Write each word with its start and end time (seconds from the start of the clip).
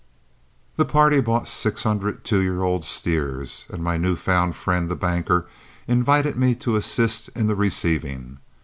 The 0.77 0.85
party 0.85 1.19
bought 1.21 1.47
six 1.47 1.83
hundred 1.83 2.23
two 2.23 2.41
year 2.41 2.63
old 2.63 2.83
steers, 2.83 3.67
and 3.69 3.83
my 3.83 3.97
new 3.97 4.15
found 4.15 4.55
friend, 4.55 4.89
the 4.89 4.95
banker, 4.95 5.45
invited 5.87 6.35
me 6.37 6.55
to 6.55 6.75
assist 6.75 7.29
in 7.35 7.45
the 7.45 7.55
receiving. 7.55 8.39